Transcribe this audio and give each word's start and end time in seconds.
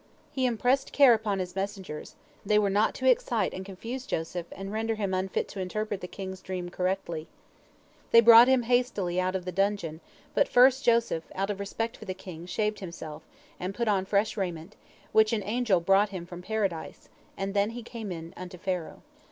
He 0.31 0.47
impressed 0.47 0.91
care 0.93 1.13
upon 1.13 1.37
his 1.37 1.55
messengers, 1.55 2.15
they 2.43 2.57
were 2.57 2.71
not 2.71 2.95
to 2.95 3.05
excite 3.07 3.53
and 3.53 3.63
confuse 3.63 4.07
Joseph, 4.07 4.47
and 4.51 4.73
render 4.73 4.95
him 4.95 5.13
unfit 5.13 5.47
to 5.49 5.59
interpret 5.59 6.01
the 6.01 6.07
king's 6.07 6.41
dream 6.41 6.69
correctly. 6.69 7.27
They 8.09 8.19
brought 8.19 8.47
him 8.47 8.63
hastily 8.63 9.21
out 9.21 9.35
of 9.35 9.45
the 9.45 9.51
dungeon, 9.51 10.01
but 10.33 10.47
first 10.47 10.83
Joseph, 10.83 11.25
out 11.35 11.51
of 11.51 11.59
respect 11.59 11.97
for 11.97 12.05
the 12.05 12.15
king, 12.15 12.47
shaved 12.47 12.79
himself, 12.79 13.21
and 13.59 13.75
put 13.75 13.87
on 13.87 14.05
fresh 14.05 14.35
raiment, 14.35 14.75
which 15.11 15.33
an 15.33 15.43
angel 15.43 15.79
brought 15.79 16.09
him 16.09 16.25
from 16.25 16.41
Paradise, 16.41 17.07
and 17.37 17.53
then 17.53 17.69
he 17.69 17.83
came 17.83 18.11
in 18.11 18.33
unto 18.35 18.57
Pharaoh. 18.57 19.03